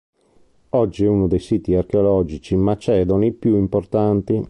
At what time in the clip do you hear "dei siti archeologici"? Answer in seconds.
1.27-2.55